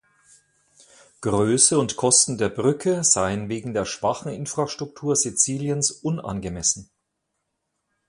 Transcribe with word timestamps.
Größe 1.21 1.77
und 1.77 1.95
Kosten 1.95 2.39
der 2.39 2.49
Brücke 2.49 3.03
seien 3.03 3.49
wegen 3.49 3.75
der 3.75 3.85
schwachen 3.85 4.31
Infrastruktur 4.31 5.15
Siziliens 5.15 5.91
unangemessen. 5.91 6.89